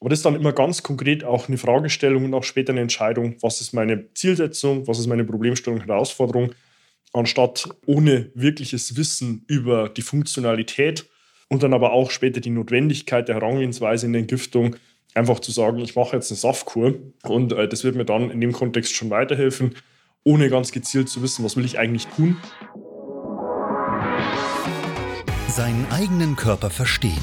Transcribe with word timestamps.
Aber 0.00 0.10
das 0.10 0.18
ist 0.18 0.26
dann 0.26 0.34
immer 0.34 0.52
ganz 0.52 0.82
konkret 0.82 1.24
auch 1.24 1.48
eine 1.48 1.56
Fragestellung 1.56 2.26
und 2.26 2.34
auch 2.34 2.44
später 2.44 2.72
eine 2.72 2.82
Entscheidung, 2.82 3.36
was 3.40 3.60
ist 3.60 3.72
meine 3.72 4.12
Zielsetzung, 4.12 4.86
was 4.86 4.98
ist 4.98 5.06
meine 5.06 5.24
Problemstellung, 5.24 5.80
Herausforderung, 5.80 6.54
anstatt 7.12 7.68
ohne 7.86 8.30
wirkliches 8.34 8.96
Wissen 8.96 9.44
über 9.48 9.88
die 9.88 10.02
Funktionalität 10.02 11.06
und 11.48 11.62
dann 11.62 11.72
aber 11.72 11.92
auch 11.92 12.10
später 12.10 12.40
die 12.40 12.50
Notwendigkeit 12.50 13.28
der 13.28 13.36
Herangehensweise 13.36 14.06
in 14.06 14.12
der 14.12 14.20
Entgiftung, 14.20 14.76
einfach 15.14 15.40
zu 15.40 15.50
sagen, 15.50 15.78
ich 15.78 15.96
mache 15.96 16.16
jetzt 16.16 16.30
eine 16.30 16.36
Saftkur 16.36 16.94
und 17.22 17.52
äh, 17.52 17.66
das 17.66 17.82
wird 17.82 17.96
mir 17.96 18.04
dann 18.04 18.30
in 18.30 18.40
dem 18.42 18.52
Kontext 18.52 18.94
schon 18.94 19.08
weiterhelfen, 19.08 19.76
ohne 20.24 20.50
ganz 20.50 20.72
gezielt 20.72 21.08
zu 21.08 21.22
wissen, 21.22 21.42
was 21.42 21.56
will 21.56 21.64
ich 21.64 21.78
eigentlich 21.78 22.06
tun. 22.08 22.36
Seinen 25.48 25.86
eigenen 25.90 26.36
Körper 26.36 26.68
verstehen 26.68 27.22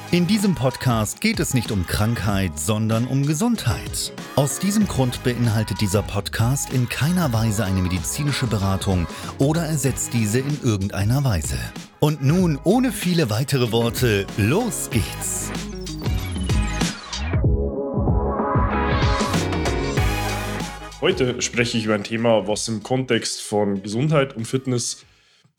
In 0.13 0.27
diesem 0.27 0.55
Podcast 0.55 1.21
geht 1.21 1.39
es 1.39 1.53
nicht 1.53 1.71
um 1.71 1.87
Krankheit, 1.87 2.59
sondern 2.59 3.07
um 3.07 3.25
Gesundheit. 3.25 4.11
Aus 4.35 4.59
diesem 4.59 4.85
Grund 4.85 5.23
beinhaltet 5.23 5.79
dieser 5.79 6.03
Podcast 6.03 6.73
in 6.73 6.89
keiner 6.89 7.31
Weise 7.31 7.63
eine 7.63 7.81
medizinische 7.81 8.45
Beratung 8.45 9.07
oder 9.37 9.61
ersetzt 9.61 10.13
diese 10.13 10.39
in 10.39 10.61
irgendeiner 10.63 11.23
Weise. 11.23 11.57
Und 12.01 12.21
nun, 12.21 12.59
ohne 12.65 12.91
viele 12.91 13.29
weitere 13.29 13.71
Worte, 13.71 14.27
los 14.35 14.89
geht's! 14.89 15.49
Heute 20.99 21.41
spreche 21.41 21.77
ich 21.77 21.85
über 21.85 21.95
ein 21.95 22.03
Thema, 22.03 22.49
was 22.49 22.67
im 22.67 22.83
Kontext 22.83 23.41
von 23.41 23.81
Gesundheit 23.81 24.35
und 24.35 24.45
Fitness 24.45 25.05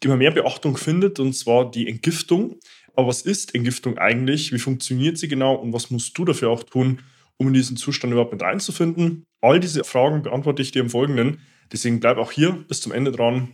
immer 0.05 0.17
mehr 0.17 0.31
Beachtung 0.31 0.77
findet, 0.77 1.21
und 1.21 1.33
zwar 1.33 1.71
die 1.71 1.89
Entgiftung. 1.89 2.57
Aber 2.95 3.09
was 3.09 3.23
ist 3.23 3.55
Entgiftung 3.55 3.99
eigentlich? 3.99 4.53
Wie 4.53 4.59
funktioniert 4.59 5.19
sie 5.19 5.29
genau? 5.29 5.55
Und 5.55 5.73
was 5.73 5.91
musst 5.91 6.17
du 6.17 6.25
dafür 6.25 6.51
auch 6.51 6.63
tun, 6.63 7.01
um 7.37 7.49
in 7.49 7.55
diesen 7.55 7.77
Zustand 7.77 8.13
überhaupt 8.13 8.33
mit 8.33 8.43
einzufinden? 8.43 9.25
All 9.41 9.61
diese 9.61 9.85
Fragen 9.85 10.23
beantworte 10.23 10.63
ich 10.63 10.73
dir 10.73 10.83
im 10.83 10.91
Folgenden. 10.91 11.41
Deswegen 11.73 12.01
bleib 12.01 12.19
auch 12.19 12.33
hier 12.33 12.53
bis 12.69 12.81
zum 12.81 12.93
Ende 12.93 13.13
dran, 13.13 13.49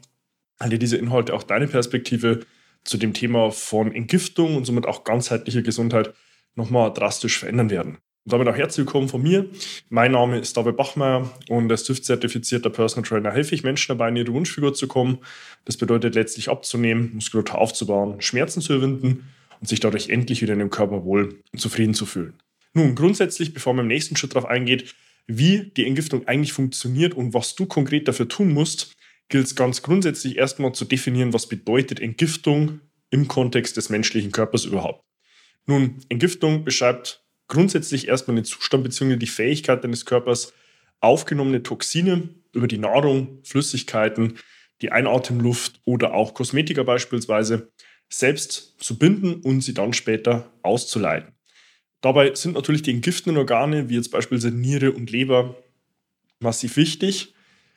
weil 0.58 0.70
dir 0.70 0.78
diese 0.78 0.96
Inhalte 0.96 1.34
auch 1.34 1.44
deine 1.44 1.68
Perspektive 1.68 2.40
zu 2.84 2.98
dem 2.98 3.14
Thema 3.14 3.50
von 3.50 3.92
Entgiftung 3.92 4.56
und 4.56 4.64
somit 4.64 4.86
auch 4.86 5.04
ganzheitlicher 5.04 5.62
Gesundheit 5.62 6.14
nochmal 6.54 6.92
drastisch 6.92 7.38
verändern 7.38 7.70
werden. 7.70 7.98
Und 8.24 8.32
damit 8.32 8.48
auch 8.48 8.56
herzlich 8.56 8.84
willkommen 8.84 9.08
von 9.08 9.22
mir. 9.22 9.48
Mein 9.88 10.12
Name 10.12 10.38
ist 10.38 10.56
David 10.56 10.76
Bachmeier 10.76 11.30
und 11.48 11.70
als 11.70 11.84
TÜV-zertifizierter 11.84 12.70
Personal 12.70 13.08
Trainer 13.08 13.30
helfe 13.30 13.54
ich 13.54 13.62
Menschen 13.62 13.88
dabei, 13.88 14.08
in 14.08 14.16
ihre 14.16 14.32
Wunschfigur 14.34 14.74
zu 14.74 14.88
kommen. 14.88 15.18
Das 15.64 15.76
bedeutet 15.76 16.14
letztlich 16.14 16.50
abzunehmen, 16.50 17.12
Muskulatur 17.14 17.58
aufzubauen, 17.58 18.20
Schmerzen 18.20 18.60
zu 18.60 18.74
überwinden 18.74 19.24
und 19.60 19.68
sich 19.68 19.80
dadurch 19.80 20.08
endlich 20.08 20.42
wieder 20.42 20.52
in 20.52 20.58
dem 20.58 20.70
Körper 20.70 21.04
wohl 21.04 21.40
und 21.52 21.58
zufrieden 21.58 21.94
zu 21.94 22.06
fühlen. 22.06 22.34
Nun, 22.74 22.94
grundsätzlich, 22.94 23.54
bevor 23.54 23.74
man 23.74 23.84
im 23.84 23.88
nächsten 23.88 24.16
Schritt 24.16 24.34
darauf 24.34 24.48
eingeht, 24.48 24.94
wie 25.26 25.70
die 25.76 25.86
Entgiftung 25.86 26.26
eigentlich 26.26 26.52
funktioniert 26.52 27.14
und 27.14 27.34
was 27.34 27.54
du 27.54 27.66
konkret 27.66 28.08
dafür 28.08 28.28
tun 28.28 28.52
musst, 28.52 28.96
gilt 29.28 29.46
es 29.46 29.54
ganz 29.54 29.82
grundsätzlich 29.82 30.38
erstmal 30.38 30.72
zu 30.72 30.84
definieren, 30.84 31.32
was 31.32 31.48
bedeutet 31.48 32.00
Entgiftung 32.00 32.80
im 33.10 33.28
Kontext 33.28 33.76
des 33.76 33.90
menschlichen 33.90 34.32
Körpers 34.32 34.64
überhaupt. 34.64 35.04
Nun, 35.66 35.96
Entgiftung 36.08 36.64
beschreibt 36.64 37.24
grundsätzlich 37.46 38.08
erstmal 38.08 38.36
den 38.36 38.44
Zustand 38.44 38.84
bzw. 38.84 39.16
die 39.16 39.26
Fähigkeit 39.26 39.84
deines 39.84 40.06
Körpers, 40.06 40.54
aufgenommene 41.00 41.62
Toxine 41.62 42.30
über 42.52 42.68
die 42.68 42.78
Nahrung, 42.78 43.38
Flüssigkeiten, 43.44 44.38
die 44.80 44.92
Einatemluft 44.92 45.80
oder 45.84 46.14
auch 46.14 46.34
Kosmetika 46.34 46.82
beispielsweise 46.82 47.70
selbst 48.08 48.74
zu 48.82 48.98
binden 48.98 49.40
und 49.42 49.60
sie 49.60 49.74
dann 49.74 49.92
später 49.92 50.50
auszuleiten. 50.62 51.32
Dabei 52.00 52.34
sind 52.34 52.54
natürlich 52.54 52.82
die 52.82 52.92
entgiftenden 52.92 53.38
Organe, 53.38 53.88
wie 53.88 53.96
jetzt 53.96 54.10
beispielsweise 54.10 54.54
Niere 54.54 54.92
und 54.92 55.10
Leber, 55.10 55.56
massiv 56.40 56.76
wichtig. 56.76 57.34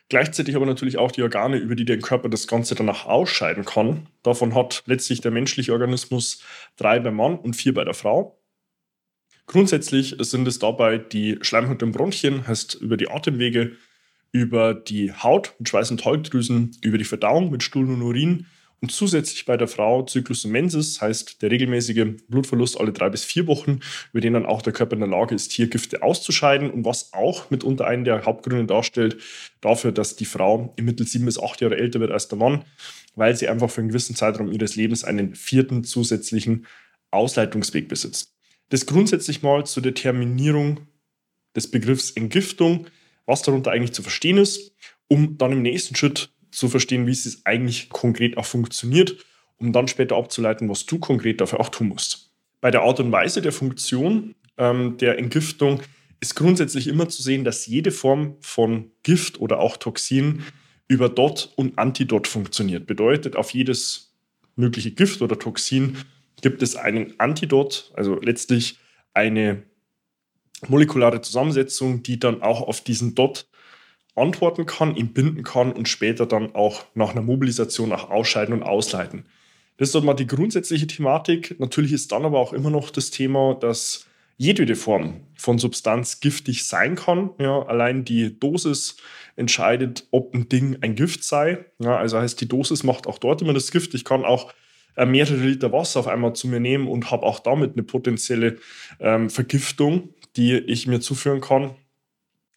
Gleichzeitig 0.10 0.56
aber 0.56 0.66
natürlich 0.66 0.98
auch 0.98 1.12
die 1.12 1.24
Organe, 1.24 1.58
über 1.58 1.76
die 1.76 1.86
der 1.86 1.98
Körper 2.00 2.30
das 2.30 2.46
Ganze 2.46 2.76
danach 2.76 3.06
ausscheiden 3.06 3.66
kann. 3.66 4.08
Davon 4.24 4.54
hat 4.54 4.84
letztlich 4.86 5.22
der 5.22 5.32
menschliche 5.32 5.72
Organismus 5.72 6.44
drei 6.76 7.00
beim 7.00 7.16
Mann 7.16 7.40
und 7.40 7.56
vier 7.56 7.74
bei 7.74 7.86
der 7.86 7.94
Frau. 7.94 8.38
Grundsätzlich 9.48 10.16
sind 10.20 10.48
es 10.48 10.60
dabei 10.60 10.98
die 10.98 11.40
Schleimhaut 11.42 11.82
und 11.82 11.94
Bronchien, 11.94 12.46
heißt 12.46 12.76
über 12.76 12.98
die 12.98 13.10
Atemwege, 13.10 13.78
über 14.32 14.74
die 14.74 15.12
Haut 15.12 15.56
mit 15.60 15.70
Schweiß- 15.70 15.92
und 15.92 16.02
Talgdrüsen, 16.02 16.72
über 16.82 16.98
die 16.98 17.04
Verdauung 17.06 17.50
mit 17.50 17.64
Stuhl 17.64 17.90
und 17.90 18.02
Urin 18.02 18.46
und 18.82 18.92
zusätzlich 18.92 19.46
bei 19.46 19.58
der 19.58 19.68
Frau 19.68 20.04
Zyklus 20.04 20.44
und 20.44 20.52
Menses, 20.52 21.02
heißt 21.02 21.42
der 21.44 21.52
regelmäßige 21.52 22.04
Blutverlust 22.28 22.80
alle 22.80 22.92
drei 22.92 23.10
bis 23.10 23.24
vier 23.24 23.46
Wochen, 23.46 23.80
über 24.12 24.22
den 24.22 24.34
dann 24.34 24.48
auch 24.48 24.64
der 24.64 24.74
Körper 24.74 24.94
in 24.94 25.02
der 25.02 25.10
Lage 25.10 25.36
ist, 25.36 25.50
Tiergifte 25.50 26.02
auszuscheiden 26.02 26.72
und 26.72 26.84
was 26.84 27.14
auch 27.14 27.52
mitunter 27.52 27.86
einen 27.86 28.06
der 28.06 28.26
Hauptgründe 28.26 28.66
darstellt 28.66 29.18
dafür, 29.62 29.92
dass 29.92 30.16
die 30.16 30.26
Frau 30.26 30.74
im 30.78 30.86
Mittel 30.86 31.06
sieben 31.06 31.26
bis 31.26 31.40
acht 31.40 31.62
Jahre 31.62 31.78
älter 31.78 32.00
wird 32.00 32.12
als 32.12 32.28
der 32.28 32.40
Mann, 32.40 32.66
weil 33.16 33.36
sie 33.36 33.48
einfach 33.48 33.70
für 33.70 33.82
einen 33.82 33.90
gewissen 33.90 34.16
Zeitraum 34.16 34.52
ihres 34.52 34.76
Lebens 34.76 35.04
einen 35.04 35.36
vierten 35.36 35.84
zusätzlichen 35.84 36.66
Ausleitungsweg 37.12 37.88
besitzt. 37.88 38.34
Das 38.70 38.88
grundsätzlich 38.88 39.44
mal 39.44 39.64
zur 39.66 39.84
Determinierung 39.84 40.88
des 41.56 41.70
Begriffs 41.70 42.12
Entgiftung, 42.12 42.88
was 43.28 43.44
darunter 43.44 43.70
eigentlich 43.70 43.94
zu 43.94 44.02
verstehen 44.02 44.38
ist, 44.38 44.74
um 45.08 45.38
dann 45.38 45.52
im 45.52 45.62
nächsten 45.62 45.96
Schritt 45.96 46.32
zu 46.52 46.70
verstehen, 46.70 47.08
wie 47.08 47.12
es 47.12 47.42
eigentlich 47.46 47.90
konkret 47.90 48.38
auch 48.38 48.46
funktioniert, 48.46 49.18
um 49.58 49.74
dann 49.74 49.88
später 49.88 50.18
abzuleiten, 50.18 50.70
was 50.70 50.86
du 50.86 51.00
konkret 51.00 51.42
dafür 51.42 51.60
auch 51.60 51.70
tun 51.70 51.88
musst. 51.88 52.32
Bei 52.60 52.72
der 52.72 52.82
Art 52.82 53.00
und 53.00 53.12
Weise 53.12 53.42
der 53.42 53.52
Funktion 53.52 54.36
ähm, 54.58 54.98
der 54.98 55.18
Entgiftung 55.18 55.82
ist 56.20 56.36
grundsätzlich 56.36 56.88
immer 56.88 57.10
zu 57.10 57.24
sehen, 57.24 57.44
dass 57.44 57.66
jede 57.66 57.92
Form 57.92 58.36
von 58.42 58.92
Gift 59.04 59.40
oder 59.40 59.60
auch 59.60 59.78
Toxin 59.78 60.44
über 60.88 61.10
Dot 61.10 61.52
und 61.56 61.80
Antidot 61.80 62.28
funktioniert. 62.28 62.86
Bedeutet, 62.86 63.36
auf 63.36 63.52
jedes 63.52 64.14
mögliche 64.56 64.92
Gift 64.92 65.22
oder 65.22 65.40
Toxin 65.40 65.98
gibt 66.42 66.62
es 66.62 66.76
einen 66.76 67.20
Antidot, 67.20 67.92
also 67.96 68.20
letztlich 68.20 68.78
eine 69.14 69.64
molekulare 70.68 71.22
Zusammensetzung, 71.22 72.04
die 72.04 72.20
dann 72.20 72.42
auch 72.42 72.62
auf 72.62 72.82
diesen 72.82 73.16
Dot 73.16 73.48
antworten 74.16 74.66
kann, 74.66 74.96
ihn 74.96 75.14
binden 75.14 75.44
kann 75.44 75.72
und 75.72 75.88
später 75.88 76.26
dann 76.26 76.54
auch 76.56 76.86
nach 76.96 77.12
einer 77.12 77.22
Mobilisation 77.22 77.94
auch 77.94 78.10
ausscheiden 78.10 78.54
und 78.54 78.64
ausleiten. 78.64 79.26
Das 79.78 79.90
ist 79.90 79.96
dann 79.96 80.06
mal 80.06 80.14
die 80.14 80.28
grundsätzliche 80.28 80.88
Thematik. 80.88 81.60
Natürlich 81.60 81.94
ist 81.94 82.12
dann 82.12 82.26
aber 82.26 82.40
auch 82.40 82.54
immer 82.54 82.70
noch 82.70 82.90
das 82.90 83.10
Thema, 83.10 83.56
dass 83.56 84.06
jedwede 84.38 84.76
Form 84.76 85.22
von 85.36 85.60
Substanz 85.60 86.20
giftig 86.20 86.66
sein 86.66 86.96
kann. 86.96 87.32
Ja, 87.40 87.64
allein 87.64 88.06
die 88.06 88.40
Dosis 88.40 88.98
entscheidet, 89.36 90.08
ob 90.12 90.34
ein 90.34 90.50
Ding 90.50 90.78
ein 90.82 90.96
Gift 90.96 91.24
sei. 91.24 91.66
Ja, 91.80 91.98
also 91.98 92.20
heißt, 92.20 92.42
die 92.42 92.48
Dosis 92.48 92.84
macht 92.84 93.08
auch 93.08 93.18
dort 93.18 93.42
immer 93.42 93.54
das 93.54 93.72
Gift. 93.72 93.94
Ich 93.94 94.04
kann 94.04 94.26
auch 94.26 94.54
äh, 94.96 95.06
mehrere 95.06 95.38
Liter 95.38 95.72
Wasser 95.72 96.02
auf 96.02 96.08
einmal 96.08 96.34
zu 96.34 96.48
mir 96.48 96.60
nehmen 96.60 96.88
und 96.88 97.12
habe 97.12 97.26
auch 97.26 97.40
damit 97.40 97.74
eine 97.74 97.84
potenzielle 97.84 98.58
ähm, 99.00 99.30
Vergiftung, 99.30 100.10
die 100.36 100.58
ich 100.58 100.88
mir 100.88 101.00
zuführen 101.00 101.42
kann. 101.42 101.76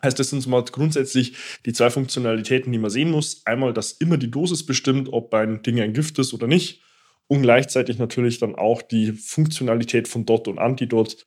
Heißt, 0.04 0.18
das 0.18 0.30
sind 0.30 0.46
mal 0.46 0.62
grundsätzlich 0.62 1.34
die 1.66 1.72
zwei 1.72 1.90
Funktionalitäten, 1.90 2.70
die 2.70 2.78
man 2.78 2.90
sehen 2.90 3.10
muss. 3.10 3.42
Einmal, 3.46 3.72
dass 3.72 3.92
immer 3.92 4.16
die 4.16 4.30
Dosis 4.30 4.64
bestimmt, 4.64 5.08
ob 5.12 5.34
ein 5.34 5.62
Ding 5.62 5.80
ein 5.80 5.94
Gift 5.94 6.18
ist 6.18 6.32
oder 6.34 6.46
nicht. 6.46 6.82
Und 7.26 7.42
gleichzeitig 7.42 7.98
natürlich 7.98 8.38
dann 8.38 8.54
auch 8.54 8.82
die 8.82 9.12
Funktionalität 9.12 10.08
von 10.08 10.26
Dot 10.26 10.46
und 10.46 10.58
Antidot, 10.58 11.26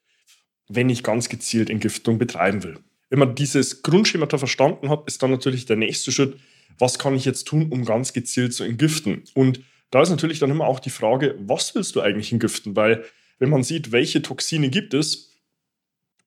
wenn 0.70 0.90
ich 0.90 1.04
ganz 1.04 1.28
gezielt 1.28 1.70
Entgiftung 1.70 2.18
betreiben 2.18 2.64
will. 2.64 2.78
Wenn 3.10 3.20
man 3.20 3.36
dieses 3.36 3.82
Grundschemata 3.84 4.38
verstanden 4.38 4.90
hat, 4.90 5.08
ist 5.08 5.24
dann 5.24 5.32
natürlich 5.32 5.66
der 5.66 5.78
nächste 5.78 6.12
Schritt, 6.12 6.38
was 6.78 7.00
kann 7.00 7.16
ich 7.16 7.26
jetzt 7.26 7.46
tun, 7.46 7.72
um 7.72 7.86
ganz 7.86 8.14
gezielt 8.14 8.54
zu 8.54 8.64
entgiften? 8.64 9.24
Und 9.34 9.62
da 9.92 10.02
ist 10.02 10.10
natürlich 10.10 10.40
dann 10.40 10.52
immer 10.52 10.68
auch 10.68 10.80
die 10.80 10.90
Frage, 10.90 11.36
was 11.40 11.74
willst 11.74 11.96
du 11.96 12.02
eigentlich 12.02 12.32
entgiften? 12.32 12.76
Weil 12.76 13.04
wenn 13.40 13.50
man 13.50 13.64
sieht, 13.64 13.92
welche 13.92 14.22
Toxine 14.22 14.70
gibt 14.70 14.94
es, 14.94 15.37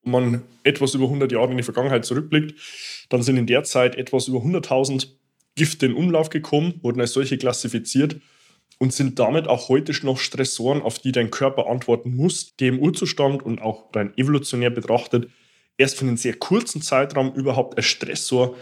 und 0.03 0.11
man 0.11 0.43
etwas 0.63 0.93
über 0.93 1.05
100 1.05 1.31
Jahre 1.31 1.51
in 1.51 1.57
die 1.57 1.63
Vergangenheit 1.63 2.05
zurückblickt, 2.05 2.59
dann 3.09 3.23
sind 3.23 3.37
in 3.37 3.47
der 3.47 3.63
Zeit 3.63 3.95
etwas 3.95 4.27
über 4.27 4.39
100.000 4.39 5.07
Gifte 5.55 5.85
in 5.85 5.93
Umlauf 5.93 6.29
gekommen, 6.29 6.79
wurden 6.81 7.01
als 7.01 7.13
solche 7.13 7.37
klassifiziert 7.37 8.17
und 8.79 8.93
sind 8.93 9.19
damit 9.19 9.47
auch 9.47 9.69
heute 9.69 9.93
noch 10.05 10.17
Stressoren, 10.17 10.81
auf 10.81 10.97
die 10.97 11.11
dein 11.11 11.29
Körper 11.29 11.67
antworten 11.67 12.15
muss, 12.15 12.55
die 12.55 12.67
im 12.67 12.79
Urzustand 12.79 13.43
und 13.43 13.61
auch 13.61 13.93
rein 13.93 14.13
evolutionär 14.17 14.69
betrachtet 14.69 15.29
erst 15.77 15.97
für 15.97 16.05
einen 16.05 16.17
sehr 16.17 16.35
kurzen 16.35 16.81
Zeitraum 16.81 17.33
überhaupt 17.33 17.77
als 17.77 17.87
Stressor 17.87 18.55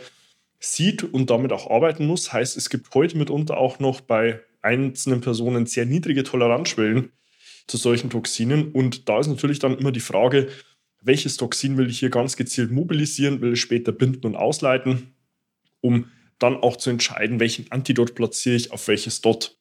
sieht 0.60 1.04
und 1.04 1.30
damit 1.30 1.52
auch 1.54 1.70
arbeiten 1.70 2.08
muss. 2.08 2.34
Heißt, 2.34 2.58
es 2.58 2.70
gibt 2.70 2.94
heute 2.94 3.18
mitunter 3.18 3.58
auch 3.58 3.80
noch 3.80 4.02
bei 4.02 4.42
einzelnen 4.62 5.22
Personen 5.22 5.66
sehr 5.66 5.86
niedrige 5.86 6.24
Toleranzschwellen 6.24 7.12
zu 7.68 7.78
solchen 7.78 8.10
Toxinen. 8.10 8.72
Und 8.72 9.08
da 9.08 9.20
ist 9.20 9.28
natürlich 9.28 9.60
dann 9.60 9.78
immer 9.78 9.92
die 9.92 10.00
Frage, 10.00 10.50
welches 11.02 11.38
Toxin 11.38 11.78
will 11.78 11.90
ich 11.90 12.00
hier 12.00 12.10
ganz 12.10 12.36
gezielt 12.36 12.72
mobilisieren, 12.72 13.42
will 13.42 13.54
ich 13.54 13.62
später 13.62 13.92
binden 13.92 14.26
und 14.26 14.36
ausleiten, 14.36 15.14
um 15.82 16.06
dann 16.40 16.56
auch 16.58 16.78
zu 16.78 16.90
entscheiden, 16.90 17.40
welchen 17.40 17.72
Antidot 17.72 18.16
platziere 18.16 18.56
ich 18.56 18.72
auf 18.72 18.88
welches 18.88 19.22
Dot. 19.22 19.58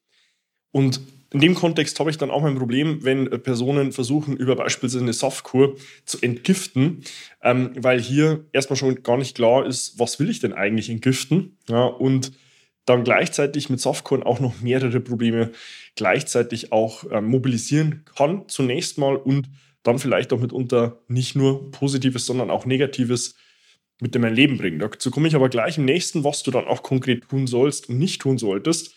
Und 0.70 1.00
in 1.32 1.40
dem 1.40 1.54
Kontext 1.54 2.00
habe 2.00 2.10
ich 2.10 2.16
dann 2.16 2.30
auch 2.30 2.44
ein 2.44 2.56
Problem, 2.56 3.04
wenn 3.04 3.28
Personen 3.42 3.92
versuchen, 3.92 4.36
über 4.36 4.56
beispielsweise 4.56 5.02
eine 5.02 5.12
Softkur 5.12 5.76
zu 6.06 6.20
entgiften, 6.22 7.04
ähm, 7.42 7.72
weil 7.76 8.00
hier 8.00 8.46
erstmal 8.52 8.78
schon 8.78 9.02
gar 9.02 9.18
nicht 9.18 9.36
klar 9.36 9.66
ist, 9.66 9.98
was 9.98 10.18
will 10.18 10.30
ich 10.30 10.40
denn 10.40 10.54
eigentlich 10.54 10.88
entgiften? 10.88 11.58
Ja, 11.68 11.84
und 11.84 12.32
dann 12.86 13.04
gleichzeitig 13.04 13.68
mit 13.68 13.80
Softcore 13.80 14.24
auch 14.24 14.40
noch 14.40 14.62
mehrere 14.62 15.00
Probleme 15.00 15.52
gleichzeitig 15.96 16.72
auch 16.72 17.04
ähm, 17.10 17.26
mobilisieren 17.26 18.04
kann, 18.14 18.48
zunächst 18.48 18.96
mal 18.96 19.16
und 19.16 19.50
dann 19.82 19.98
vielleicht 19.98 20.32
auch 20.32 20.40
mitunter 20.40 21.02
nicht 21.08 21.36
nur 21.36 21.70
Positives, 21.70 22.26
sondern 22.26 22.50
auch 22.50 22.66
Negatives 22.66 23.36
mit 24.00 24.14
in 24.14 24.22
mein 24.22 24.34
Leben 24.34 24.58
bringen. 24.58 24.78
Dazu 24.78 25.10
komme 25.10 25.28
ich 25.28 25.34
aber 25.34 25.48
gleich 25.48 25.78
im 25.78 25.84
nächsten, 25.84 26.24
was 26.24 26.42
du 26.42 26.50
dann 26.50 26.66
auch 26.66 26.82
konkret 26.82 27.28
tun 27.28 27.46
sollst 27.46 27.88
und 27.88 27.98
nicht 27.98 28.20
tun 28.20 28.38
solltest. 28.38 28.94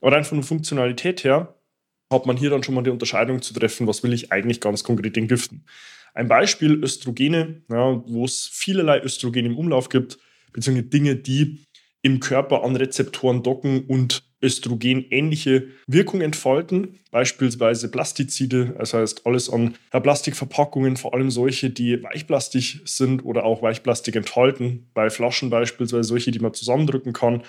Aber 0.00 0.12
rein 0.12 0.24
von 0.24 0.38
der 0.38 0.46
Funktionalität 0.46 1.24
her 1.24 1.58
hat 2.12 2.26
man 2.26 2.36
hier 2.36 2.50
dann 2.50 2.62
schon 2.62 2.74
mal 2.74 2.82
die 2.82 2.90
Unterscheidung 2.90 3.42
zu 3.42 3.54
treffen, 3.54 3.86
was 3.86 4.02
will 4.02 4.12
ich 4.12 4.30
eigentlich 4.32 4.60
ganz 4.60 4.84
konkret 4.84 5.16
entgiften. 5.16 5.64
Ein 6.12 6.28
Beispiel 6.28 6.82
Östrogene, 6.82 7.62
ja, 7.68 8.02
wo 8.06 8.24
es 8.24 8.48
vielerlei 8.52 9.00
Östrogen 9.02 9.46
im 9.46 9.58
Umlauf 9.58 9.88
gibt, 9.88 10.18
beziehungsweise 10.52 10.88
Dinge, 10.88 11.16
die 11.16 11.66
im 12.02 12.20
Körper 12.20 12.62
an 12.62 12.76
Rezeptoren 12.76 13.42
docken 13.42 13.86
und 13.86 14.22
Östrogen 14.44 15.06
ähnliche 15.10 15.68
Wirkung 15.86 16.20
entfalten, 16.20 17.00
beispielsweise 17.10 17.90
Plastizide, 17.90 18.74
das 18.78 18.94
heißt 18.94 19.26
alles 19.26 19.50
an 19.50 19.74
Plastikverpackungen, 19.90 20.96
vor 20.96 21.14
allem 21.14 21.30
solche, 21.30 21.70
die 21.70 22.02
weichplastik 22.02 22.82
sind 22.84 23.24
oder 23.24 23.44
auch 23.44 23.62
Weichplastik 23.62 24.16
enthalten, 24.16 24.86
bei 24.94 25.10
Flaschen 25.10 25.50
beispielsweise 25.50 26.04
solche, 26.04 26.30
die 26.30 26.40
man 26.40 26.54
zusammendrücken 26.54 27.12
kann, 27.12 27.42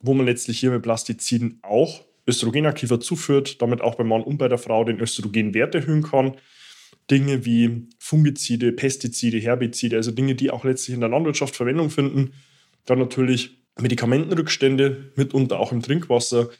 wo 0.00 0.14
man 0.14 0.26
letztlich 0.26 0.60
hier 0.60 0.70
mit 0.70 0.82
Plastiziden 0.82 1.58
auch 1.62 2.02
Östrogenaktiver 2.26 3.00
zuführt, 3.00 3.60
damit 3.60 3.80
auch 3.80 3.96
beim 3.96 4.08
Mann 4.08 4.22
und 4.22 4.38
bei 4.38 4.48
der 4.48 4.58
Frau 4.58 4.84
den 4.84 5.00
Östrogenwert 5.00 5.74
erhöhen 5.74 6.02
kann. 6.02 6.36
Dinge 7.10 7.44
wie 7.44 7.88
Fungizide, 7.98 8.72
Pestizide, 8.72 9.38
Herbizide, 9.38 9.96
also 9.96 10.10
Dinge, 10.10 10.34
die 10.34 10.50
auch 10.50 10.64
letztlich 10.64 10.94
in 10.94 11.00
der 11.00 11.10
Landwirtschaft 11.10 11.54
Verwendung 11.54 11.90
finden. 11.90 12.32
Dann 12.86 12.98
natürlich 12.98 13.63
Medikamentenrückstände, 13.80 15.12
mitunter 15.16 15.58
auch 15.58 15.72
im 15.72 15.82
Trinkwasser, 15.82 16.50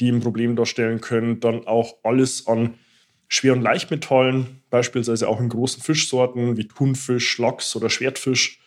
die 0.00 0.10
ein 0.10 0.20
Problem 0.20 0.56
darstellen 0.56 1.00
können. 1.00 1.40
Dann 1.40 1.66
auch 1.66 1.96
alles 2.02 2.46
an 2.46 2.74
Schwer- 3.28 3.54
und 3.54 3.62
Leichtmetallen, 3.62 4.62
beispielsweise 4.70 5.28
auch 5.28 5.40
in 5.40 5.48
großen 5.48 5.82
Fischsorten 5.82 6.56
wie 6.56 6.68
Thunfisch, 6.68 7.38
Lachs 7.38 7.74
oder 7.76 7.88
Schwertfisch, 7.88 8.60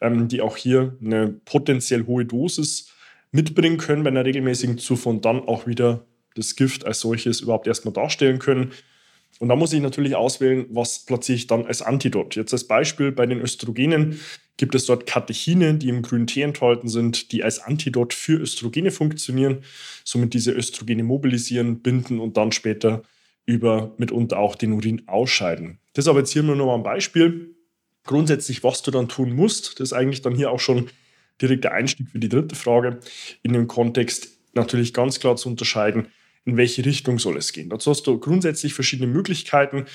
ähm, 0.00 0.28
die 0.28 0.40
auch 0.40 0.56
hier 0.56 0.96
eine 1.04 1.28
potenziell 1.28 2.06
hohe 2.06 2.24
Dosis 2.24 2.92
mitbringen 3.32 3.78
können 3.78 4.04
bei 4.04 4.10
einer 4.10 4.24
regelmäßigen 4.24 4.78
Zufuhr 4.78 5.12
und 5.12 5.24
dann 5.24 5.40
auch 5.40 5.66
wieder 5.66 6.06
das 6.34 6.54
Gift 6.56 6.86
als 6.86 7.00
solches 7.00 7.40
überhaupt 7.40 7.66
erstmal 7.66 7.92
darstellen 7.92 8.38
können. 8.38 8.72
Und 9.38 9.48
da 9.48 9.56
muss 9.56 9.72
ich 9.72 9.80
natürlich 9.80 10.14
auswählen, 10.14 10.66
was 10.70 11.04
platziere 11.04 11.36
ich 11.36 11.46
dann 11.46 11.66
als 11.66 11.82
Antidot. 11.82 12.36
Jetzt 12.36 12.52
als 12.52 12.64
Beispiel 12.68 13.12
bei 13.12 13.26
den 13.26 13.40
Östrogenen 13.40 14.20
gibt 14.56 14.74
es 14.74 14.86
dort 14.86 15.06
Katechine, 15.06 15.74
die 15.74 15.88
im 15.88 16.02
grünen 16.02 16.26
Tee 16.26 16.42
enthalten 16.42 16.88
sind, 16.88 17.32
die 17.32 17.42
als 17.42 17.58
Antidot 17.58 18.14
für 18.14 18.38
Östrogene 18.38 18.90
funktionieren, 18.90 19.64
somit 20.04 20.34
diese 20.34 20.52
Östrogene 20.52 21.02
mobilisieren, 21.02 21.80
binden 21.80 22.20
und 22.20 22.36
dann 22.36 22.52
später 22.52 23.02
über 23.46 23.94
mitunter 23.98 24.38
auch 24.38 24.54
den 24.54 24.72
Urin 24.72 25.02
ausscheiden. 25.08 25.78
Das 25.94 26.08
aber 26.08 26.20
jetzt 26.20 26.32
hier 26.32 26.42
nur 26.42 26.56
noch 26.56 26.66
mal 26.66 26.76
ein 26.76 26.82
Beispiel. 26.82 27.54
Grundsätzlich, 28.04 28.62
was 28.62 28.82
du 28.82 28.90
dann 28.90 29.08
tun 29.08 29.32
musst, 29.32 29.80
das 29.80 29.88
ist 29.88 29.92
eigentlich 29.92 30.22
dann 30.22 30.34
hier 30.34 30.50
auch 30.50 30.60
schon 30.60 30.88
direkt 31.40 31.64
der 31.64 31.72
Einstieg 31.72 32.08
für 32.10 32.18
die 32.18 32.28
dritte 32.28 32.54
Frage, 32.54 33.00
in 33.42 33.52
dem 33.52 33.68
Kontext 33.68 34.38
natürlich 34.54 34.92
ganz 34.92 35.18
klar 35.18 35.36
zu 35.36 35.48
unterscheiden, 35.48 36.08
in 36.44 36.56
welche 36.56 36.84
Richtung 36.84 37.18
soll 37.18 37.36
es 37.36 37.52
gehen. 37.52 37.70
Dazu 37.70 37.90
hast 37.90 38.06
du 38.06 38.18
grundsätzlich 38.18 38.74
verschiedene 38.74 39.08
Möglichkeiten. 39.08 39.86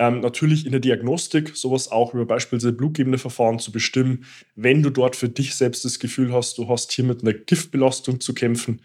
Ähm, 0.00 0.20
natürlich 0.20 0.64
in 0.64 0.72
der 0.72 0.80
Diagnostik, 0.80 1.54
sowas 1.54 1.92
auch 1.92 2.14
über 2.14 2.24
beispielsweise 2.24 2.72
blutgebende 2.72 3.18
Verfahren 3.18 3.58
zu 3.58 3.70
bestimmen, 3.70 4.24
wenn 4.56 4.82
du 4.82 4.88
dort 4.88 5.14
für 5.14 5.28
dich 5.28 5.54
selbst 5.54 5.84
das 5.84 5.98
Gefühl 5.98 6.32
hast, 6.32 6.56
du 6.56 6.70
hast 6.70 6.90
hier 6.90 7.04
mit 7.04 7.20
einer 7.20 7.34
Giftbelastung 7.34 8.18
zu 8.18 8.32
kämpfen, 8.32 8.80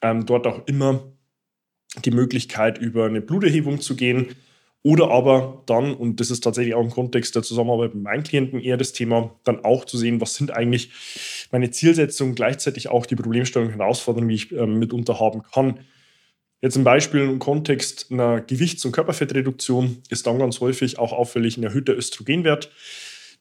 ähm, 0.00 0.26
dort 0.26 0.46
auch 0.46 0.64
immer 0.68 1.12
die 2.04 2.12
Möglichkeit, 2.12 2.78
über 2.78 3.06
eine 3.06 3.20
Bluterhebung 3.20 3.80
zu 3.80 3.96
gehen. 3.96 4.28
Oder 4.84 5.10
aber 5.10 5.64
dann, 5.66 5.92
und 5.92 6.20
das 6.20 6.30
ist 6.30 6.44
tatsächlich 6.44 6.76
auch 6.76 6.84
im 6.84 6.90
Kontext 6.90 7.34
der 7.34 7.42
Zusammenarbeit 7.42 7.96
mit 7.96 8.04
meinen 8.04 8.22
Klienten 8.22 8.60
eher 8.60 8.76
das 8.76 8.92
Thema, 8.92 9.34
dann 9.42 9.64
auch 9.64 9.84
zu 9.84 9.98
sehen, 9.98 10.20
was 10.20 10.36
sind 10.36 10.52
eigentlich 10.52 10.92
meine 11.50 11.72
Zielsetzungen, 11.72 12.36
gleichzeitig 12.36 12.88
auch 12.90 13.06
die 13.06 13.16
Problemstellungen 13.16 13.72
und 13.72 13.80
Herausforderungen, 13.80 14.28
die 14.28 14.36
ich 14.36 14.52
äh, 14.52 14.66
mitunter 14.66 15.18
haben 15.18 15.42
kann. 15.42 15.80
Jetzt 16.64 16.76
ein 16.78 16.84
Beispiel 16.84 17.20
im 17.20 17.38
Kontext 17.40 18.06
einer 18.10 18.40
Gewichts- 18.40 18.86
und 18.86 18.92
Körperfettreduktion 18.92 19.98
ist 20.08 20.26
dann 20.26 20.38
ganz 20.38 20.60
häufig 20.60 20.98
auch 20.98 21.12
auffällig 21.12 21.58
ein 21.58 21.62
erhöhter 21.62 21.94
Östrogenwert, 21.94 22.70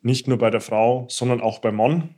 nicht 0.02 0.28
nur 0.28 0.38
bei 0.38 0.50
der 0.50 0.60
Frau, 0.60 1.08
sondern 1.10 1.40
auch 1.40 1.60
beim 1.60 1.78
Mann. 1.78 2.16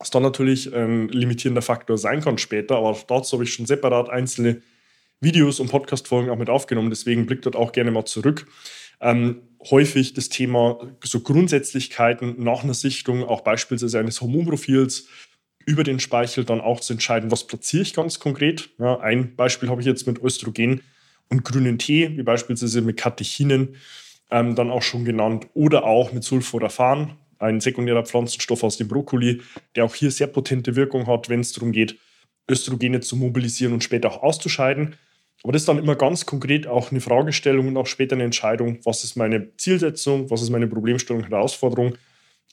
Was 0.00 0.10
dann 0.10 0.24
natürlich 0.24 0.74
ein 0.74 1.06
limitierender 1.10 1.62
Faktor 1.62 1.96
sein 1.96 2.22
kann 2.22 2.38
später, 2.38 2.74
aber 2.74 2.98
dazu 3.06 3.34
habe 3.36 3.44
ich 3.44 3.54
schon 3.54 3.66
separat 3.66 4.10
einzelne 4.10 4.62
Videos 5.20 5.60
und 5.60 5.70
Podcast-Folgen 5.70 6.28
auch 6.28 6.38
mit 6.38 6.50
aufgenommen, 6.50 6.90
deswegen 6.90 7.26
blickt 7.26 7.46
dort 7.46 7.54
auch 7.54 7.70
gerne 7.70 7.92
mal 7.92 8.04
zurück. 8.04 8.48
Ähm, 9.00 9.42
häufig 9.70 10.12
das 10.12 10.28
Thema 10.28 10.92
so 11.04 11.20
Grundsätzlichkeiten 11.20 12.42
nach 12.42 12.64
einer 12.64 12.74
Sichtung, 12.74 13.22
auch 13.22 13.42
beispielsweise 13.42 14.00
eines 14.00 14.20
Hormonprofils, 14.20 15.06
über 15.66 15.84
den 15.84 16.00
Speichel 16.00 16.44
dann 16.44 16.60
auch 16.60 16.80
zu 16.80 16.94
entscheiden, 16.94 17.30
was 17.30 17.46
platziere 17.46 17.82
ich 17.82 17.94
ganz 17.94 18.18
konkret. 18.18 18.70
Ja, 18.78 19.00
ein 19.00 19.36
Beispiel 19.36 19.68
habe 19.68 19.80
ich 19.80 19.86
jetzt 19.86 20.06
mit 20.06 20.22
Östrogen 20.22 20.82
und 21.28 21.44
grünen 21.44 21.78
Tee, 21.78 22.16
wie 22.16 22.22
beispielsweise 22.22 22.82
mit 22.82 22.96
Katechinen, 22.96 23.76
ähm, 24.30 24.54
dann 24.54 24.70
auch 24.70 24.82
schon 24.82 25.04
genannt, 25.04 25.46
oder 25.54 25.84
auch 25.84 26.12
mit 26.12 26.24
Sulforaphan, 26.24 27.16
ein 27.38 27.60
sekundärer 27.60 28.04
Pflanzenstoff 28.04 28.62
aus 28.62 28.76
dem 28.76 28.88
Brokkoli, 28.88 29.42
der 29.74 29.84
auch 29.84 29.94
hier 29.94 30.10
sehr 30.10 30.28
potente 30.28 30.76
Wirkung 30.76 31.06
hat, 31.06 31.28
wenn 31.28 31.40
es 31.40 31.52
darum 31.52 31.72
geht, 31.72 31.98
Östrogene 32.50 33.00
zu 33.00 33.16
mobilisieren 33.16 33.72
und 33.72 33.84
später 33.84 34.10
auch 34.10 34.22
auszuscheiden. 34.22 34.96
Aber 35.42 35.52
das 35.52 35.62
ist 35.62 35.68
dann 35.68 35.78
immer 35.78 35.96
ganz 35.96 36.24
konkret 36.24 36.66
auch 36.66 36.90
eine 36.90 37.00
Fragestellung 37.00 37.68
und 37.68 37.76
auch 37.76 37.86
später 37.86 38.14
eine 38.14 38.24
Entscheidung, 38.24 38.78
was 38.84 39.02
ist 39.02 39.16
meine 39.16 39.56
Zielsetzung, 39.56 40.30
was 40.30 40.42
ist 40.42 40.50
meine 40.50 40.68
Problemstellung, 40.68 41.24
Herausforderung, 41.24 41.94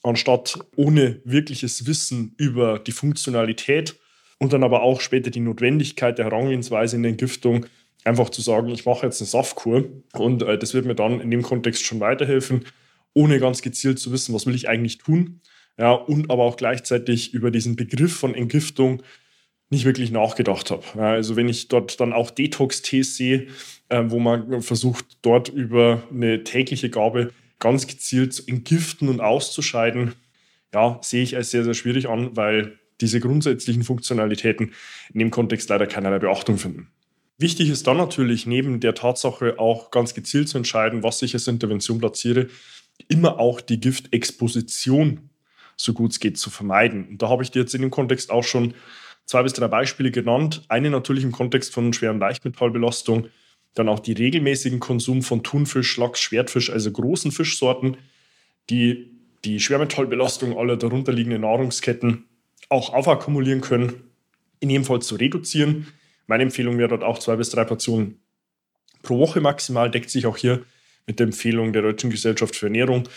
anstatt 0.03 0.60
ohne 0.75 1.22
wirkliches 1.25 1.86
Wissen 1.86 2.34
über 2.38 2.79
die 2.79 2.91
Funktionalität 2.91 4.00
und 4.38 4.53
dann 4.53 4.63
aber 4.63 4.82
auch 4.82 5.01
später 5.01 5.29
die 5.29 5.41
Notwendigkeit 5.41 6.18
der 6.18 6.25
Herangehensweise 6.25 6.96
in 6.96 7.03
der 7.03 7.12
Entgiftung 7.12 7.65
einfach 8.06 8.29
zu 8.29 8.41
sagen, 8.41 8.70
ich 8.70 8.86
mache 8.86 9.06
jetzt 9.06 9.22
eine 9.22 9.27
Saftkur 9.27 9.89
und 10.13 10.41
äh, 10.41 10.58
das 10.58 10.74
wird 10.74 10.86
mir 10.86 10.96
dann 10.96 11.20
in 11.20 11.32
dem 11.32 11.41
Kontext 11.41 11.86
schon 11.86 12.00
weiterhelfen, 12.00 12.65
ohne 13.13 13.39
ganz 13.39 13.62
gezielt 13.62 14.00
zu 14.00 14.12
wissen, 14.12 14.34
was 14.34 14.46
will 14.46 14.56
ich 14.56 14.70
eigentlich 14.70 14.98
tun. 14.98 15.41
Ja, 15.77 15.94
und 15.94 16.29
aber 16.29 16.44
auch 16.44 16.58
gleichzeitig 16.58 17.34
über 17.34 17.51
diesen 17.51 17.75
Begriff 17.75 18.15
von 18.15 18.36
Entgiftung 18.36 19.01
nicht 19.70 19.86
wirklich 19.86 20.12
nachgedacht 20.12 20.72
habe. 20.72 20.84
Also 21.01 21.36
wenn 21.36 21.48
ich 21.48 21.68
dort 21.68 22.00
dann 22.00 22.12
auch 22.12 22.32
Detox-Tees 22.32 23.15
sehe, 23.15 23.48
äh, 23.89 24.03
wo 24.08 24.20
man 24.20 24.62
versucht, 24.62 25.06
dort 25.22 25.50
über 25.50 26.03
eine 26.12 26.44
tägliche 26.44 26.89
Gabe 26.89 27.32
ganz 27.59 27.87
gezielt 27.87 28.33
zu 28.33 28.47
entgiften 28.47 29.09
und 29.09 29.21
auszuscheiden, 29.21 30.15
ja, 30.73 30.99
sehe 31.01 31.23
ich 31.23 31.35
als 31.35 31.51
sehr, 31.51 31.63
sehr 31.63 31.73
schwierig 31.73 32.07
an, 32.07 32.35
weil 32.35 32.79
diese 33.01 33.19
grundsätzlichen 33.19 33.83
Funktionalitäten 33.83 34.73
in 35.13 35.19
dem 35.19 35.31
Kontext 35.31 35.69
leider 35.69 35.87
keinerlei 35.87 36.19
Beachtung 36.19 36.57
finden. 36.57 36.89
Wichtig 37.37 37.69
ist 37.69 37.87
dann 37.87 37.97
natürlich 37.97 38.45
neben 38.45 38.81
der 38.81 38.95
Tatsache 38.95 39.59
auch 39.59 39.91
ganz 39.91 40.13
gezielt 40.13 40.49
zu 40.49 40.57
entscheiden, 40.57 41.03
was 41.03 41.21
ich 41.21 41.33
als 41.33 41.47
Intervention 41.47 41.99
platziere, 41.99 42.47
immer 43.07 43.39
auch 43.39 43.61
die 43.61 43.79
Giftexposition 43.79 45.29
so 45.77 45.93
gut 45.93 46.11
es 46.11 46.19
geht 46.19 46.37
zu 46.37 46.49
vermeiden. 46.49 47.07
Und 47.07 47.21
da 47.21 47.29
habe 47.29 47.41
ich 47.41 47.51
dir 47.51 47.61
jetzt 47.61 47.73
in 47.73 47.81
dem 47.81 47.91
Kontext 47.91 48.29
auch 48.29 48.43
schon 48.43 48.73
zwei 49.25 49.43
bis 49.43 49.53
drei 49.53 49.69
Beispiele 49.69 50.11
genannt. 50.11 50.63
Eine 50.67 50.89
natürlich 50.89 51.23
im 51.23 51.31
Kontext 51.31 51.73
von 51.73 51.93
schweren 51.93 52.19
Leichtmetallbelastung, 52.19 53.27
dann 53.73 53.89
auch 53.89 53.99
die 53.99 54.13
regelmäßigen 54.13 54.79
Konsum 54.79 55.21
von 55.21 55.43
Thunfisch, 55.43 55.97
Lachs, 55.97 56.19
Schwertfisch, 56.19 56.69
also 56.69 56.91
großen 56.91 57.31
Fischsorten, 57.31 57.97
die 58.69 59.11
die 59.45 59.59
Schwermetallbelastung 59.59 60.57
aller 60.57 60.77
darunterliegenden 60.77 61.41
Nahrungsketten 61.41 62.25
auch 62.67 62.93
aufakkumulieren 62.93 63.61
können, 63.61 64.11
in 64.59 64.69
jedem 64.69 64.85
Fall 64.85 65.01
zu 65.01 65.15
reduzieren. 65.15 65.88
Meine 66.27 66.43
Empfehlung 66.43 66.77
wäre 66.77 66.89
dort 66.89 67.03
auch 67.03 67.19
zwei 67.19 67.35
bis 67.35 67.49
drei 67.49 67.63
Portionen 67.63 68.19
pro 69.01 69.17
Woche 69.17 69.39
maximal, 69.39 69.89
deckt 69.89 70.09
sich 70.09 70.25
auch 70.25 70.38
hier 70.38 70.65
mit 71.07 71.19
der 71.19 71.25
Empfehlung 71.27 71.73
der 71.73 71.81
Deutschen 71.81 72.09
Gesellschaft 72.09 72.55
für 72.55 72.65
Ernährung. 72.65 73.07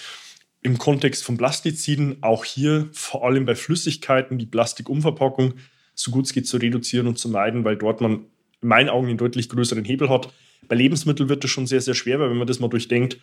Im 0.62 0.78
Kontext 0.78 1.24
von 1.24 1.36
Plastiziden 1.36 2.22
auch 2.22 2.44
hier 2.44 2.88
vor 2.92 3.24
allem 3.24 3.44
bei 3.44 3.56
Flüssigkeiten 3.56 4.38
die 4.38 4.46
Plastikumverpackung 4.46 5.54
so 5.94 6.10
gut 6.10 6.26
es 6.26 6.32
geht 6.32 6.46
zu 6.46 6.56
reduzieren 6.56 7.06
und 7.06 7.18
zu 7.18 7.28
meiden, 7.28 7.64
weil 7.64 7.76
dort 7.76 8.00
man 8.00 8.26
in 8.62 8.68
meinen 8.68 8.88
Augen 8.88 9.08
einen 9.08 9.18
deutlich 9.18 9.48
größeren 9.48 9.84
Hebel 9.84 10.08
hat. 10.08 10.32
Bei 10.68 10.76
Lebensmitteln 10.76 11.28
wird 11.28 11.44
das 11.44 11.50
schon 11.50 11.66
sehr, 11.66 11.80
sehr 11.80 11.94
schwer, 11.94 12.20
weil 12.20 12.30
wenn 12.30 12.38
man 12.38 12.46
das 12.46 12.60
mal 12.60 12.68
durchdenkt, 12.68 13.18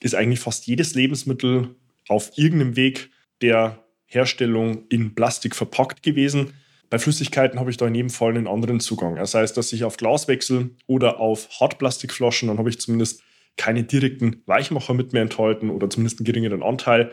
ist 0.00 0.14
eigentlich 0.14 0.40
fast 0.40 0.66
jedes 0.66 0.94
Lebensmittel 0.94 1.74
auf 2.08 2.32
irgendeinem 2.36 2.76
Weg 2.76 3.10
der 3.40 3.84
Herstellung 4.06 4.86
in 4.88 5.14
Plastik 5.14 5.56
verpackt 5.56 6.02
gewesen. 6.02 6.52
Bei 6.90 6.98
Flüssigkeiten 6.98 7.58
habe 7.58 7.70
ich 7.70 7.76
da 7.76 7.86
in 7.86 7.94
jedem 7.94 8.10
Fall 8.10 8.30
einen 8.30 8.46
anderen 8.46 8.80
Zugang. 8.80 9.16
Das 9.16 9.34
heißt, 9.34 9.56
dass 9.56 9.72
ich 9.72 9.84
auf 9.84 9.96
Glas 9.96 10.28
wechsle 10.28 10.70
oder 10.86 11.18
auf 11.18 11.48
Hartplastikflaschen, 11.60 12.48
dann 12.48 12.58
habe 12.58 12.70
ich 12.70 12.78
zumindest 12.78 13.22
keine 13.56 13.84
direkten 13.84 14.42
Weichmacher 14.46 14.94
mit 14.94 15.12
mir 15.12 15.20
enthalten 15.20 15.70
oder 15.70 15.88
zumindest 15.90 16.20
einen 16.20 16.26
geringeren 16.26 16.62
Anteil. 16.62 17.12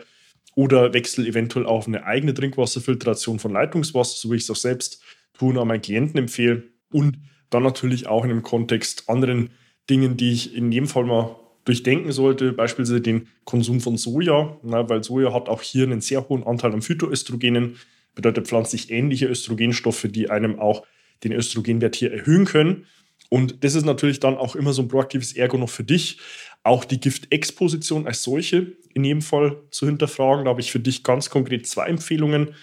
Oder 0.54 0.92
wechsle 0.92 1.26
eventuell 1.26 1.64
auf 1.64 1.86
eine 1.86 2.04
eigene 2.04 2.34
Trinkwasserfiltration 2.34 3.38
von 3.38 3.52
Leitungswasser, 3.52 4.16
so 4.16 4.30
wie 4.30 4.36
ich 4.36 4.42
es 4.42 4.50
auch 4.50 4.56
selbst 4.56 5.02
tue 5.32 5.50
und 5.50 5.58
an 5.58 5.68
meinen 5.68 5.80
Klienten 5.80 6.18
empfehle. 6.18 6.64
Und 6.92 7.18
dann 7.54 7.62
natürlich 7.62 8.06
auch 8.06 8.24
in 8.24 8.30
dem 8.30 8.42
Kontext 8.42 9.08
anderen 9.08 9.50
Dingen, 9.90 10.16
die 10.16 10.32
ich 10.32 10.54
in 10.54 10.72
jedem 10.72 10.88
Fall 10.88 11.04
mal 11.04 11.36
durchdenken 11.64 12.12
sollte, 12.12 12.52
beispielsweise 12.52 13.00
den 13.00 13.28
Konsum 13.44 13.80
von 13.80 13.96
Soja, 13.96 14.58
na, 14.62 14.88
weil 14.88 15.04
Soja 15.04 15.32
hat 15.32 15.48
auch 15.48 15.62
hier 15.62 15.84
einen 15.84 16.00
sehr 16.00 16.28
hohen 16.28 16.44
Anteil 16.44 16.72
an 16.72 16.82
Phytoöstrogenen, 16.82 17.76
bedeutet 18.14 18.48
pflanzlich 18.48 18.90
ähnliche 18.90 19.26
Östrogenstoffe, 19.26 20.06
die 20.10 20.28
einem 20.30 20.58
auch 20.58 20.84
den 21.24 21.32
Östrogenwert 21.32 21.94
hier 21.94 22.12
erhöhen 22.12 22.44
können. 22.44 22.86
Und 23.30 23.64
das 23.64 23.74
ist 23.74 23.86
natürlich 23.86 24.20
dann 24.20 24.36
auch 24.36 24.56
immer 24.56 24.72
so 24.72 24.82
ein 24.82 24.88
proaktives 24.88 25.34
Ergo 25.34 25.56
noch 25.56 25.70
für 25.70 25.84
dich, 25.84 26.18
auch 26.64 26.84
die 26.84 27.00
Giftexposition 27.00 28.06
als 28.06 28.22
solche 28.22 28.72
in 28.92 29.04
jedem 29.04 29.22
Fall 29.22 29.56
zu 29.70 29.86
hinterfragen. 29.86 30.44
Da 30.44 30.50
habe 30.50 30.60
ich 30.60 30.70
für 30.70 30.80
dich 30.80 31.02
ganz 31.02 31.30
konkret 31.30 31.66
zwei 31.66 31.86
Empfehlungen. 31.86 32.54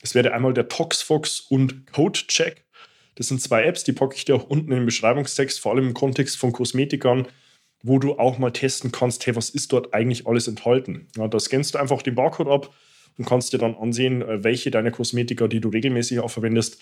Das 0.00 0.14
wäre 0.14 0.32
einmal 0.32 0.54
der 0.54 0.68
ToxFox 0.68 1.40
und 1.40 1.92
CodeCheck. 1.92 2.63
Das 3.14 3.28
sind 3.28 3.40
zwei 3.40 3.64
Apps, 3.64 3.84
die 3.84 3.92
packe 3.92 4.16
ich 4.16 4.24
dir 4.24 4.34
auch 4.34 4.44
unten 4.44 4.72
in 4.72 4.78
den 4.78 4.86
Beschreibungstext, 4.86 5.60
vor 5.60 5.72
allem 5.72 5.88
im 5.88 5.94
Kontext 5.94 6.36
von 6.36 6.52
Kosmetikern, 6.52 7.26
wo 7.82 7.98
du 7.98 8.18
auch 8.18 8.38
mal 8.38 8.50
testen 8.50 8.92
kannst, 8.92 9.26
hey, 9.26 9.36
was 9.36 9.50
ist 9.50 9.72
dort 9.72 9.92
eigentlich 9.94 10.26
alles 10.26 10.48
enthalten? 10.48 11.06
Ja, 11.16 11.28
da 11.28 11.38
scannst 11.38 11.74
du 11.74 11.78
einfach 11.78 12.02
den 12.02 12.14
Barcode 12.14 12.48
ab 12.48 12.74
und 13.18 13.26
kannst 13.26 13.52
dir 13.52 13.58
dann 13.58 13.74
ansehen, 13.74 14.22
äh, 14.22 14.42
welche 14.42 14.70
deiner 14.70 14.90
Kosmetika, 14.90 15.48
die 15.48 15.60
du 15.60 15.68
regelmäßig 15.68 16.20
auch 16.20 16.30
verwendest, 16.30 16.80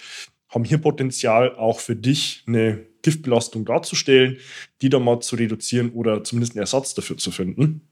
haben 0.48 0.64
hier 0.64 0.78
Potenzial, 0.78 1.56
auch 1.56 1.80
für 1.80 1.96
dich 1.96 2.44
eine 2.46 2.86
Giftbelastung 3.02 3.64
darzustellen, 3.64 4.38
die 4.80 4.88
dann 4.88 5.02
mal 5.02 5.20
zu 5.20 5.36
reduzieren 5.36 5.90
oder 5.90 6.24
zumindest 6.24 6.52
einen 6.52 6.60
Ersatz 6.60 6.94
dafür 6.94 7.16
zu 7.16 7.30
finden. 7.30 7.88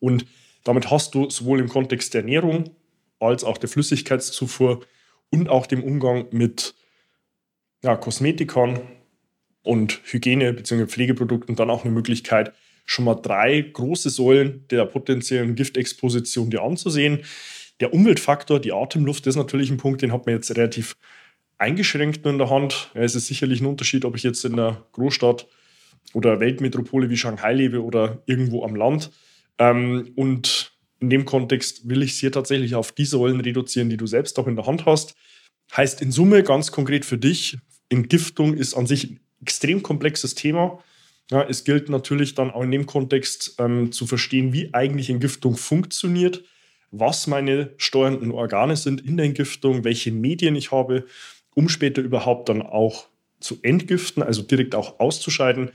Und 0.00 0.26
damit 0.64 0.90
hast 0.90 1.14
du 1.14 1.30
sowohl 1.30 1.60
im 1.60 1.68
Kontext 1.68 2.14
der 2.14 2.22
Ernährung 2.22 2.70
als 3.20 3.44
auch 3.44 3.58
der 3.58 3.68
Flüssigkeitszufuhr 3.68 4.80
und 5.30 5.48
auch 5.48 5.66
dem 5.66 5.82
Umgang 5.82 6.26
mit 6.30 6.74
ja, 7.82 7.96
Kosmetikern 7.96 8.80
und 9.62 10.00
Hygiene- 10.04 10.52
bzw. 10.52 10.86
Pflegeprodukten 10.86 11.56
dann 11.56 11.70
auch 11.70 11.84
eine 11.84 11.92
Möglichkeit, 11.92 12.52
schon 12.84 13.04
mal 13.04 13.14
drei 13.14 13.60
große 13.60 14.10
Säulen 14.10 14.66
der 14.70 14.86
potenziellen 14.86 15.54
Giftexposition 15.54 16.50
dir 16.50 16.62
anzusehen. 16.62 17.20
Der 17.80 17.92
Umweltfaktor, 17.92 18.60
die 18.60 18.72
Atemluft, 18.72 19.26
ist 19.26 19.36
natürlich 19.36 19.70
ein 19.70 19.76
Punkt, 19.76 20.02
den 20.02 20.12
hat 20.12 20.26
man 20.26 20.34
jetzt 20.34 20.50
relativ 20.50 20.96
eingeschränkt 21.58 22.24
nur 22.24 22.32
in 22.32 22.38
der 22.38 22.50
Hand. 22.50 22.90
Ja, 22.94 23.02
es 23.02 23.14
ist 23.14 23.26
sicherlich 23.26 23.60
ein 23.60 23.66
Unterschied, 23.66 24.04
ob 24.04 24.16
ich 24.16 24.22
jetzt 24.22 24.44
in 24.44 24.54
einer 24.54 24.86
Großstadt 24.92 25.46
oder 26.14 26.40
Weltmetropole 26.40 27.10
wie 27.10 27.16
Shanghai 27.16 27.52
lebe 27.52 27.82
oder 27.82 28.22
irgendwo 28.26 28.64
am 28.64 28.74
Land. 28.74 29.10
Ähm, 29.58 30.12
und 30.16 30.72
in 31.00 31.10
dem 31.10 31.24
Kontext 31.24 31.88
will 31.88 32.02
ich 32.02 32.12
es 32.12 32.18
hier 32.18 32.32
tatsächlich 32.32 32.74
auf 32.74 32.92
die 32.92 33.04
Säulen 33.04 33.40
reduzieren, 33.40 33.90
die 33.90 33.96
du 33.96 34.06
selbst 34.06 34.38
auch 34.38 34.46
in 34.46 34.56
der 34.56 34.66
Hand 34.66 34.86
hast. 34.86 35.14
Heißt 35.76 36.00
in 36.00 36.10
Summe 36.10 36.42
ganz 36.42 36.72
konkret 36.72 37.04
für 37.04 37.18
dich, 37.18 37.58
Entgiftung 37.88 38.54
ist 38.54 38.74
an 38.74 38.86
sich 38.86 39.10
ein 39.10 39.20
extrem 39.42 39.82
komplexes 39.82 40.34
Thema. 40.34 40.82
Ja, 41.30 41.42
es 41.42 41.64
gilt 41.64 41.88
natürlich 41.88 42.34
dann 42.34 42.50
auch 42.50 42.62
in 42.62 42.70
dem 42.70 42.86
Kontext 42.86 43.56
ähm, 43.58 43.92
zu 43.92 44.06
verstehen, 44.06 44.52
wie 44.52 44.72
eigentlich 44.72 45.10
Entgiftung 45.10 45.56
funktioniert, 45.56 46.42
was 46.90 47.26
meine 47.26 47.70
steuernden 47.76 48.30
Organe 48.30 48.76
sind 48.76 49.04
in 49.04 49.16
der 49.16 49.26
Entgiftung, 49.26 49.84
welche 49.84 50.10
Medien 50.10 50.56
ich 50.56 50.72
habe, 50.72 51.04
um 51.54 51.68
später 51.68 52.00
überhaupt 52.00 52.48
dann 52.48 52.62
auch 52.62 53.08
zu 53.40 53.58
entgiften, 53.62 54.22
also 54.22 54.42
direkt 54.42 54.74
auch 54.74 55.00
auszuscheiden 55.00 55.70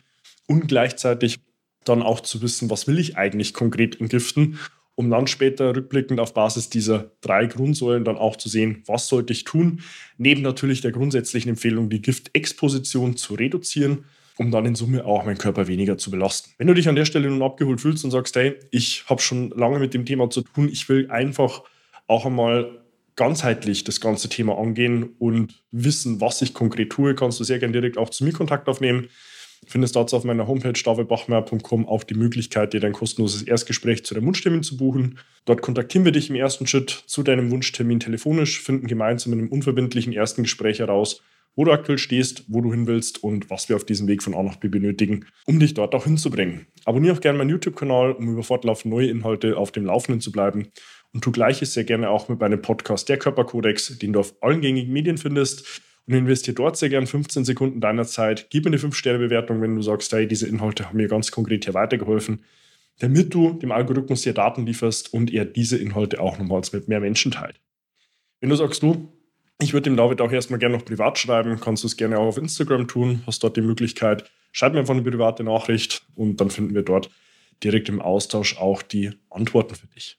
und 0.48 0.68
gleichzeitig 0.68 1.40
dann 1.84 2.02
auch 2.02 2.22
zu 2.22 2.42
wissen, 2.42 2.70
was 2.70 2.88
will 2.88 2.98
ich 2.98 3.18
eigentlich 3.18 3.54
konkret 3.54 4.00
entgiften, 4.00 4.60
um 4.96 5.10
dann 5.10 5.28
später 5.28 5.76
rückblickend 5.76 6.20
auf 6.20 6.34
Basis 6.34 6.70
dieser 6.70 7.12
drei 7.22 7.48
Grundsäulen 7.48 8.04
dann 8.04 8.18
auch 8.18 8.36
zu 8.36 8.50
sehen, 8.50 8.84
was 8.86 9.08
sollte 9.08 9.34
ich 9.34 9.44
tun, 9.44 9.82
neben 10.18 10.42
natürlich 10.42 10.82
der 10.82 10.92
grundsätzlichen 10.92 11.50
Empfehlung, 11.50 11.90
die 11.90 12.02
Giftexposition 12.02 13.18
zu 13.18 13.34
reduzieren, 13.34 14.06
um 14.38 14.52
dann 14.52 14.66
in 14.66 14.76
Summe 14.76 15.06
auch 15.06 15.26
meinen 15.26 15.38
Körper 15.38 15.68
weniger 15.68 15.98
zu 15.98 16.12
belasten. 16.12 16.52
Wenn 16.58 16.68
du 16.68 16.74
dich 16.74 16.90
an 16.90 16.96
der 16.96 17.06
Stelle 17.06 17.30
nun 17.30 17.42
abgeholt 17.42 17.82
fühlst 17.82 18.04
und 18.04 18.12
sagst, 18.12 18.36
hey, 18.36 18.56
ich 18.72 19.06
habe 19.08 19.22
schon 19.22 19.50
lange 19.52 19.80
mit 19.80 19.94
dem 19.94 20.06
Thema 20.06 20.30
zu 20.30 20.42
tun, 20.42 20.70
ich 20.72 20.88
will 20.90 21.10
einfach 21.10 21.64
auch 22.08 22.26
einmal 22.26 22.84
ganzheitlich 23.16 23.84
das 23.84 24.02
ganze 24.02 24.30
Thema 24.30 24.58
angehen 24.58 25.16
und 25.20 25.64
wissen, 25.72 26.20
was 26.20 26.42
ich 26.42 26.54
konkret 26.54 26.92
tue, 26.92 27.16
kannst 27.16 27.40
du 27.40 27.44
sehr 27.44 27.60
gerne 27.60 27.74
direkt 27.74 27.98
auch 27.98 28.10
zu 28.10 28.24
mir 28.24 28.34
Kontakt 28.34 28.68
aufnehmen. 28.68 29.08
Findest 29.68 29.96
dazu 29.96 30.16
auf 30.16 30.24
meiner 30.24 30.48
Homepage 30.48 30.74
davidbachmeier.com 30.74 31.88
auch 31.88 32.04
die 32.04 32.14
Möglichkeit, 32.16 32.74
dir 32.74 32.80
dein 32.80 32.94
kostenloses 32.94 33.44
Erstgespräch 33.44 34.06
zu 34.06 34.14
deinem 34.14 34.28
Wunschtermin 34.28 34.64
zu 34.64 34.78
buchen. 34.78 35.20
Dort 35.46 35.62
kontaktieren 35.62 36.06
wir 36.06 36.12
dich 36.12 36.30
im 36.30 36.36
ersten 36.36 36.68
Schritt 36.68 37.04
zu 37.06 37.24
deinem 37.24 37.52
Wunschtermin 37.52 38.00
telefonisch, 38.00 38.62
finden 38.62 38.88
gemeinsam 38.88 39.34
in 39.34 39.40
einem 39.40 39.50
unverbindlichen 39.50 40.14
ersten 40.14 40.44
Gespräch 40.44 40.80
heraus, 40.80 41.22
wo 41.56 41.66
du 41.66 41.72
aktuell 41.72 41.98
stehst, 41.98 42.46
wo 42.48 42.62
du 42.62 42.72
hin 42.72 42.88
willst 42.88 43.24
und 43.24 43.50
was 43.50 43.70
wir 43.70 43.76
auf 43.76 43.86
diesem 43.86 44.08
Weg 44.08 44.24
von 44.24 44.34
A 44.34 44.42
nach 44.42 44.56
B 44.56 44.68
benötigen, 44.68 45.26
um 45.46 45.60
dich 45.60 45.74
dort 45.74 45.94
auch 45.94 46.06
hinzubringen. 46.06 46.66
Abonniere 46.86 47.16
auch 47.16 47.22
gerne 47.22 47.38
meinen 47.38 47.52
YouTube-Kanal, 47.52 48.14
um 48.14 48.34
über 48.34 48.44
fortlaufend 48.44 48.94
neue 48.94 49.08
Inhalte 49.08 49.58
auf 49.58 49.72
dem 49.72 49.86
Laufenden 49.86 50.22
zu 50.22 50.32
bleiben 50.32 50.70
und 51.14 51.24
tu 51.24 51.32
gleiches 51.32 51.74
sehr 51.74 51.84
gerne 51.84 52.10
auch 52.10 52.28
mit 52.28 52.40
meinem 52.40 52.62
Podcast 52.62 53.08
Der 53.08 53.18
Körperkodex, 53.18 54.00
den 54.00 54.14
du 54.14 54.20
auf 54.20 54.34
allen 54.42 54.62
gängigen 54.62 54.92
Medien 54.92 55.18
findest. 55.18 55.82
Und 56.06 56.16
investiere 56.16 56.56
dort 56.56 56.78
sehr 56.78 56.90
gerne 56.90 57.08
15 57.08 57.46
Sekunden 57.46 57.80
deiner 57.80 58.06
Zeit. 58.06 58.48
Gib 58.50 58.66
mir 58.66 58.72
eine 58.72 58.78
5-Sterne-Bewertung, 58.78 59.62
wenn 59.62 59.76
du 59.76 59.82
sagst, 59.82 60.12
hey, 60.12 60.28
diese 60.28 60.48
Inhalte 60.48 60.88
haben 60.88 60.98
mir 60.98 61.08
ganz 61.08 61.32
konkret 61.32 61.64
hier 61.64 61.74
weitergeholfen, 61.74 62.44
damit 63.00 63.34
du 63.34 63.54
dem 63.54 63.72
Algorithmus 63.72 64.24
hier 64.24 64.34
Daten 64.34 64.66
lieferst 64.66 65.14
und 65.14 65.34
er 65.34 65.46
diese 65.46 65.78
Inhalte 65.78 66.20
auch 66.20 66.38
nochmals 66.38 66.74
mit 66.74 66.88
mehr 66.88 67.00
Menschen 67.00 67.32
teilt. 67.32 67.60
Wenn 68.42 68.50
du 68.50 68.56
sagst, 68.56 68.84
du, 68.84 69.14
ich 69.62 69.72
würde 69.72 69.90
dem 69.90 69.96
David 69.96 70.20
auch 70.20 70.32
erstmal 70.32 70.60
gerne 70.60 70.76
noch 70.76 70.86
privat 70.86 71.18
schreiben, 71.18 71.58
kannst 71.62 71.84
du 71.84 71.88
es 71.88 71.96
gerne 71.96 72.18
auch 72.20 72.28
auf 72.28 72.38
Instagram 72.38 72.88
tun, 72.88 73.24
hast 73.26 73.44
dort 73.44 73.56
die 73.56 73.62
Möglichkeit. 73.62 74.30
Schreib 74.52 74.74
mir 74.74 74.80
einfach 74.80 74.94
eine 74.94 75.04
private 75.04 75.44
Nachricht 75.44 76.06
und 76.16 76.42
dann 76.42 76.50
finden 76.50 76.76
wir 76.76 76.84
dort 76.84 77.10
direkt 77.64 77.88
im 77.88 78.02
Austausch 78.02 78.58
auch 78.58 78.82
die 78.82 79.12
Antworten 79.30 79.76
für 79.76 79.88
dich. 79.88 80.18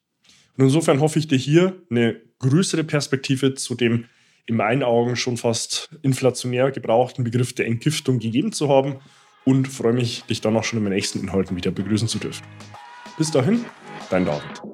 Und 0.56 0.64
insofern 0.64 1.00
hoffe 1.00 1.18
ich 1.18 1.28
dir 1.28 1.36
hier 1.36 1.76
eine 1.90 2.20
größere 2.38 2.84
Perspektive 2.84 3.54
zu 3.54 3.74
dem 3.74 4.06
in 4.46 4.56
meinen 4.56 4.82
Augen 4.82 5.16
schon 5.16 5.36
fast 5.36 5.90
inflationär 6.02 6.70
gebrauchten 6.70 7.24
Begriff 7.24 7.54
der 7.54 7.66
Entgiftung 7.66 8.18
gegeben 8.18 8.52
zu 8.52 8.68
haben 8.68 8.96
und 9.44 9.68
freue 9.68 9.92
mich, 9.92 10.22
dich 10.24 10.40
dann 10.40 10.56
auch 10.56 10.64
schon 10.64 10.78
in 10.78 10.84
meinen 10.84 10.94
nächsten 10.94 11.20
Inhalten 11.20 11.56
wieder 11.56 11.70
begrüßen 11.70 12.08
zu 12.08 12.18
dürfen. 12.18 12.44
Bis 13.16 13.30
dahin, 13.30 13.64
dein 14.10 14.24
David. 14.24 14.73